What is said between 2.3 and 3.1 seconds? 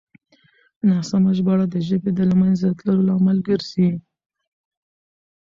منځه تللو